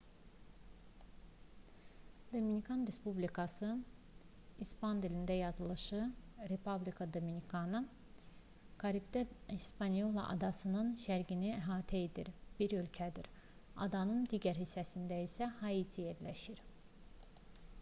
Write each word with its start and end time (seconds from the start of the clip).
dominikan 2.35 2.85
respublikası 2.91 3.67
i̇span 4.65 5.01
dilində 5.03 5.35
yazılışı: 5.39 5.99
república 6.53 7.07
dominicana 7.19 7.83
karipdə 8.85 9.23
hispanyola 9.51 10.25
adasının 10.37 10.89
şərqini 11.05 11.53
əhatə 11.59 12.01
edən 12.09 12.33
bir 12.63 12.75
ölkədir 12.81 13.31
adanın 13.89 14.27
digər 14.33 14.63
hissəsində 14.65 15.23
isə 15.29 15.51
haiti 15.63 16.09
yerləşir 16.11 16.65